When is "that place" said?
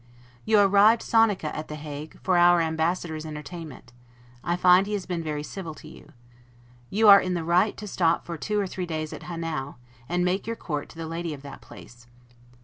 11.43-12.07